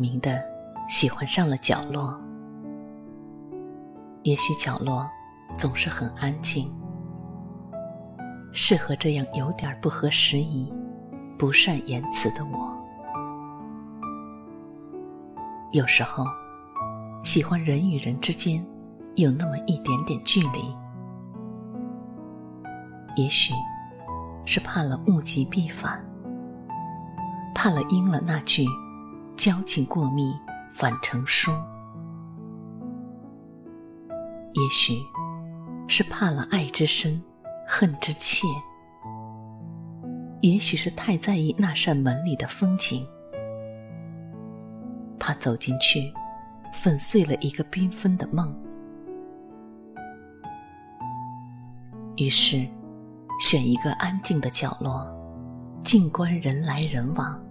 [0.00, 0.42] 明的
[0.88, 2.18] 喜欢上了角落。
[4.22, 5.08] 也许角落
[5.56, 6.72] 总是很安静，
[8.52, 10.72] 适合这样有点不合时宜、
[11.38, 12.76] 不善言辞的我。
[15.72, 16.24] 有时候，
[17.22, 18.64] 喜欢人与人之间
[19.14, 20.74] 有那么一点点距离，
[23.14, 23.52] 也许
[24.44, 26.04] 是怕了物极必反，
[27.54, 28.64] 怕了应了那句
[29.40, 30.34] “交情过密，
[30.74, 31.50] 反成疏”。
[34.52, 35.02] 也许
[35.88, 37.22] 是怕了爱之深，
[37.66, 38.46] 恨之切；
[40.42, 43.06] 也许是太在意那扇门里的风景，
[45.18, 46.12] 怕走进去
[46.74, 48.54] 粉碎了一个缤纷的梦。
[52.18, 52.68] 于是，
[53.40, 55.08] 选一个安静的角落，
[55.82, 57.42] 静观人来人往，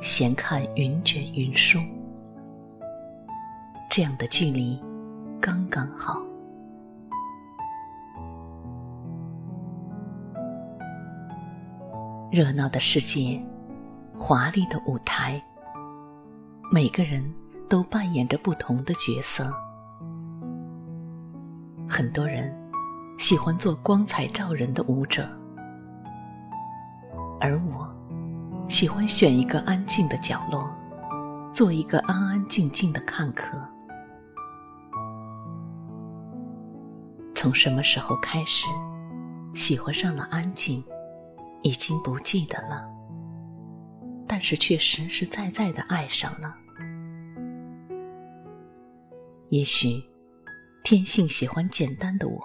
[0.00, 1.78] 闲看云卷云舒。
[3.90, 4.80] 这样的距离。
[5.40, 6.20] 刚刚好。
[12.30, 13.42] 热闹的世界，
[14.18, 15.42] 华丽的舞台，
[16.70, 17.24] 每个人
[17.70, 19.50] 都扮演着不同的角色。
[21.88, 22.54] 很多人
[23.18, 25.26] 喜欢做光彩照人的舞者，
[27.40, 27.90] 而我
[28.70, 30.72] 喜欢选一个安静的角落，
[31.52, 33.58] 做一个安安静静的看客。
[37.34, 38.68] 从什么时候开始，
[39.56, 40.84] 喜欢上了安静，
[41.62, 42.88] 已经不记得了。
[44.28, 46.54] 但是却实实在在的爱上了。
[49.48, 50.00] 也许，
[50.84, 52.40] 天性喜欢简单的我，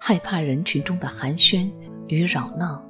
[0.00, 1.70] 害怕人群中的寒暄
[2.06, 2.87] 与扰闹。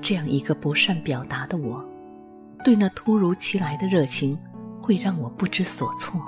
[0.00, 1.84] 这样一个不善表达的我，
[2.64, 4.38] 对那突如其来的热情，
[4.82, 6.20] 会让我不知所措。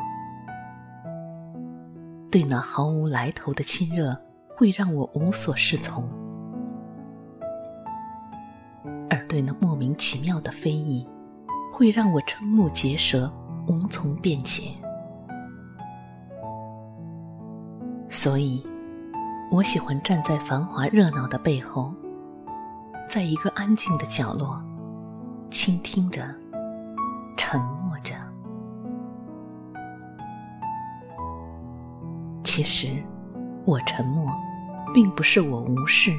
[2.31, 4.11] 对那毫无来头的亲热，
[4.55, 6.05] 会让我无所适从；
[9.11, 11.07] 而对那莫名其妙的非议，
[11.71, 13.31] 会让我瞠目结舌，
[13.67, 14.73] 无从辩解。
[18.09, 18.65] 所以，
[19.51, 21.95] 我喜欢站在繁华热闹的背后，
[23.13, 24.59] 在一个安静的角落，
[25.51, 26.35] 倾听着，
[27.37, 28.15] 沉默着。
[32.43, 33.05] 其实，
[33.67, 34.33] 我沉默，
[34.95, 36.11] 并不是我无视，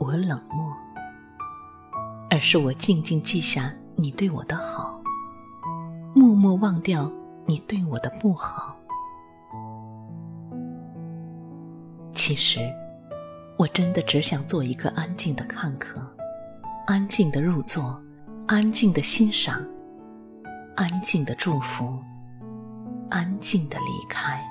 [0.00, 0.74] 我冷漠，
[2.28, 5.00] 而是我静静记下你对我的好，
[6.16, 7.08] 默默忘掉
[7.46, 8.74] 你对我的不好。
[12.12, 12.58] 其实，
[13.56, 16.04] 我真的只想做一个安静的看客，
[16.90, 18.02] 安静的入座，
[18.48, 19.64] 安静的欣赏，
[20.74, 21.96] 安静的祝福，
[23.08, 24.44] 安静的离开。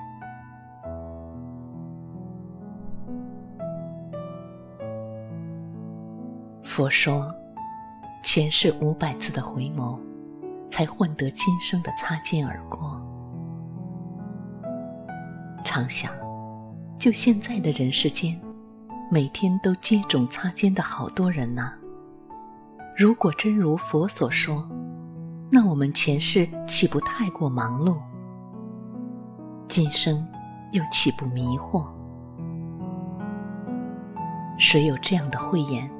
[6.64, 7.30] 佛说，
[8.22, 9.98] 前世五百次的回眸，
[10.70, 12.98] 才换得今生的擦肩而过。
[15.62, 16.10] 常想，
[16.98, 18.40] 就现在的人世间，
[19.10, 21.74] 每天都接踵擦肩的好多人呐。
[22.96, 24.68] 如果真如佛所说，
[25.50, 27.98] 那我们前世岂不太过忙碌？
[29.68, 30.26] 今生
[30.72, 31.86] 又岂不迷惑？
[34.58, 35.90] 谁有这样的慧眼？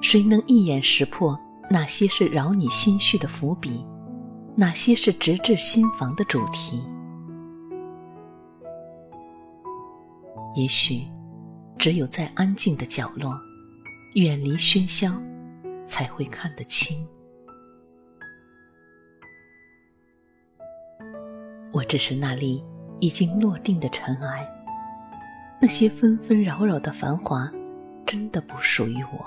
[0.00, 1.38] 谁能一眼识破
[1.68, 3.84] 哪些是扰你心绪的伏笔，
[4.54, 6.84] 哪些是直至心房的主题？
[10.54, 11.02] 也许，
[11.76, 13.38] 只有在安静的角落，
[14.14, 15.12] 远离喧嚣，
[15.86, 17.06] 才会看得清。
[21.72, 22.64] 我只是那粒
[23.00, 24.46] 已经落定的尘埃，
[25.60, 27.50] 那些纷纷扰扰的繁华，
[28.04, 29.26] 真的不属于我。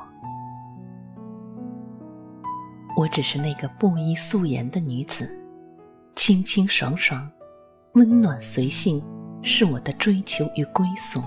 [2.98, 5.30] 我只是那个布衣素颜的女子，
[6.16, 7.30] 清清爽爽、
[7.94, 9.02] 温暖随性，
[9.42, 11.22] 是我的追求与归宿。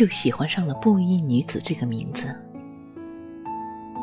[0.00, 2.34] 就喜欢上了布衣女子这个名字。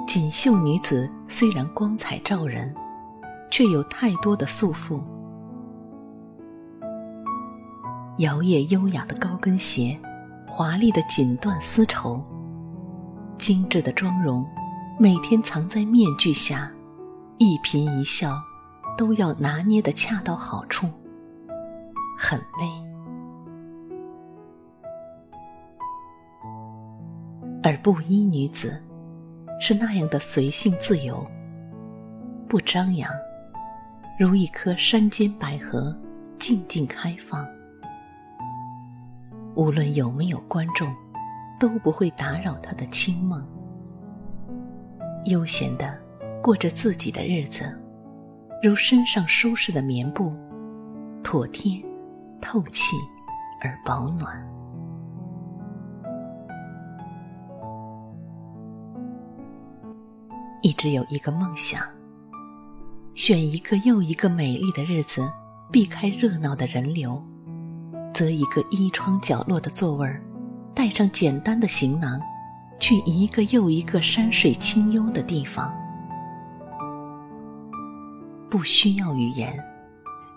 [0.08, 2.72] 锦绣女子虽然光彩照人，
[3.50, 5.02] 却有太多的束缚。
[8.20, 10.00] 摇曳优雅的高跟鞋。
[10.46, 12.24] 华丽的锦缎丝绸，
[13.40, 14.48] 精致的妆容，
[15.00, 16.72] 每天藏在面具下，
[17.40, 18.40] 一颦一笑
[18.96, 20.88] 都要拿捏的恰到好处，
[22.16, 22.87] 很累。
[27.68, 28.81] 而布衣女子
[29.60, 31.30] 是那样的随性自由，
[32.48, 33.12] 不张扬，
[34.18, 35.94] 如一颗山间百合，
[36.40, 37.46] 静静开放。
[39.54, 40.88] 无论有没有观众，
[41.60, 43.46] 都不会打扰她的清梦，
[45.25, 46.00] 悠闲的
[46.42, 47.78] 过着自己的日子，
[48.64, 50.34] 如身上舒适的棉布，
[51.22, 51.84] 妥帖、
[52.40, 52.96] 透气
[53.60, 54.56] 而保暖。
[60.68, 61.81] 一直有一个梦想，
[63.16, 65.25] 选一个又一个美丽的日子，
[65.72, 67.24] 避开热闹的人流，
[68.14, 70.22] 择一个依窗角落的座位儿，
[70.75, 72.19] 带上简单的行囊，
[72.81, 75.74] 去一个又一个山水清幽的地方。
[78.50, 79.58] 不需要语言，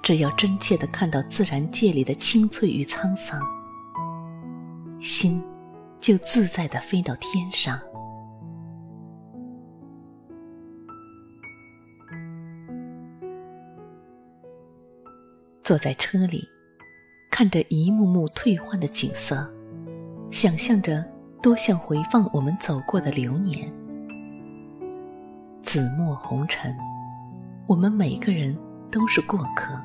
[0.00, 3.42] 只要真切的看到自然界里的清脆与沧桑，
[5.00, 5.42] 心
[6.00, 7.76] 就自在的飞到天上。
[15.70, 16.50] 坐在车里，
[17.30, 19.48] 看着一幕幕退换的景色，
[20.28, 21.04] 想象着
[21.40, 23.72] 多像回放我们走过的流年。
[25.62, 26.76] 紫陌红尘，
[27.68, 28.58] 我们每个人
[28.90, 29.80] 都是过客。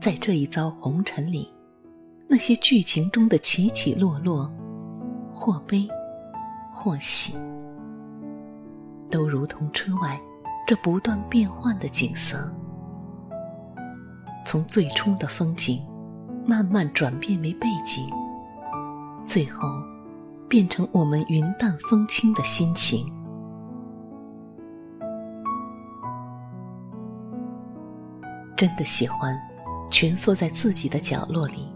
[0.00, 1.52] 在这一遭红尘里，
[2.26, 4.50] 那些剧情中的起起落落，
[5.30, 5.86] 或悲，
[6.72, 7.34] 或喜，
[9.10, 10.18] 都如同车外
[10.66, 12.50] 这不断变换的景色。
[14.44, 15.80] 从最初的风景，
[16.46, 18.04] 慢慢转变为背景，
[19.24, 19.68] 最后
[20.48, 23.10] 变成我们云淡风轻的心情。
[28.56, 29.36] 真的喜欢
[29.90, 31.66] 蜷缩在自己的角落里，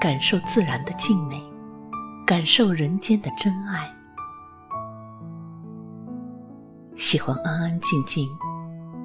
[0.00, 1.42] 感受自然的静美，
[2.26, 3.92] 感受人间的真爱。
[6.96, 8.28] 喜欢安安静静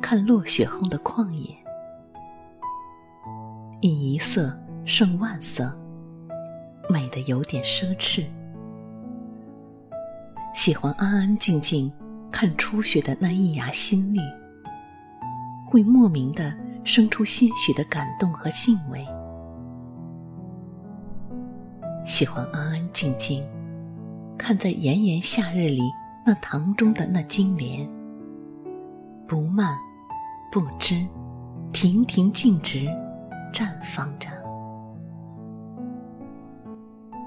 [0.01, 1.64] 看落雪后的旷野。
[3.85, 4.51] 以一色
[4.83, 5.71] 胜万色，
[6.89, 8.25] 美的有点奢侈。
[10.55, 11.91] 喜欢安安静静
[12.31, 14.19] 看初雪的那一芽新绿，
[15.67, 16.51] 会莫名的
[16.83, 19.05] 生出些许的感动和敬畏。
[22.03, 23.45] 喜欢安安静静
[24.35, 25.81] 看在炎炎夏日里
[26.25, 27.87] 那塘中的那金莲，
[29.27, 29.77] 不慢
[30.51, 31.05] 不知，
[31.71, 32.87] 亭亭静直。
[33.55, 34.27] 绽放着，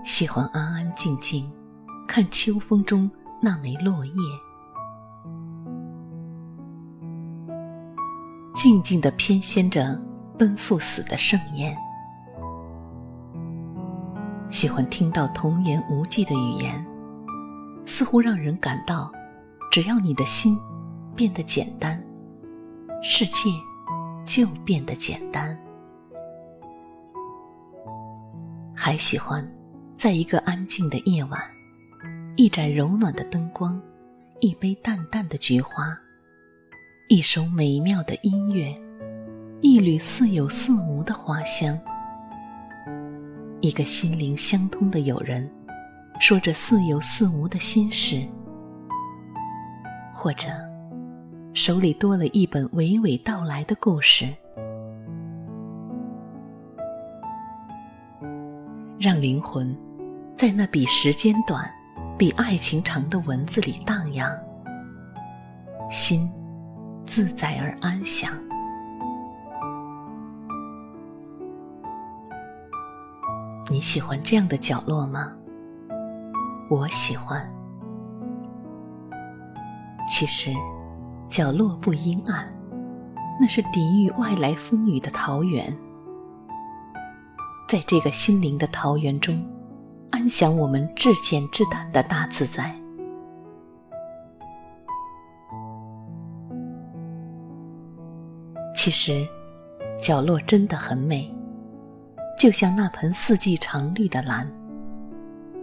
[0.05, 1.51] 喜欢安安静静
[2.07, 3.11] 看秋风中
[3.41, 4.13] 那枚落叶，
[8.55, 9.99] 静静的翩跹着
[10.39, 11.75] 奔赴死的盛宴。
[14.51, 16.87] 喜欢听到童言无忌的语言，
[17.87, 19.11] 似乎让人感到，
[19.71, 20.61] 只要你的心
[21.17, 21.99] 变得简单，
[23.03, 23.49] 世界
[24.27, 25.59] 就变得简单。
[28.81, 29.45] 还喜欢，
[29.97, 31.43] 在一个安静的夜晚，
[32.37, 33.79] 一盏柔暖的灯光，
[34.39, 35.99] 一杯淡淡的菊花，
[37.09, 38.73] 一首美妙的音乐，
[39.63, 41.77] 一缕似有似无的花香，
[43.61, 45.51] 一个心灵相通的友人，
[46.21, 48.25] 说着似有似无的心事，
[50.15, 50.47] 或者
[51.53, 54.33] 手里多了一本娓娓道来的故事。
[59.01, 59.77] 让灵魂
[60.37, 61.71] 在那比时间短、
[62.19, 64.37] 比爱情长的文字里荡漾，
[65.89, 66.29] 心
[67.07, 68.33] 自在而安详。
[73.71, 75.33] 你喜欢这样的角落吗？
[76.69, 77.49] 我喜欢。
[80.09, 80.53] 其实，
[81.29, 82.53] 角落不阴暗，
[83.41, 85.73] 那是抵御外来风雨的桃源。
[87.69, 89.39] 在这个心灵的桃源中，
[90.11, 92.75] 安享我们至简至淡的大自在。
[98.75, 99.29] 其实，
[100.01, 101.31] 角落真的很美，
[102.39, 104.51] 就像那盆四季常绿的兰，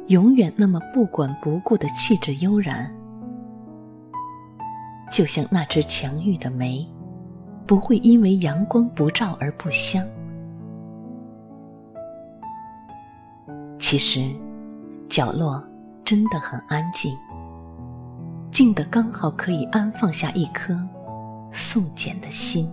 [0.05, 2.85] 永远那么不管不顾的气质悠然；
[5.12, 6.88] 就像那只强玉的梅，
[7.65, 10.07] 不会因为阳光不照而不香。
[13.77, 14.34] 其实，
[15.10, 15.63] 角落
[16.03, 17.15] 真的很安静，
[18.51, 20.77] 静的刚好可以安放下一颗
[21.51, 22.72] 素简的心。